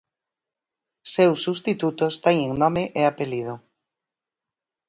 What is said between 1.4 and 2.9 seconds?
substitutos teñen nome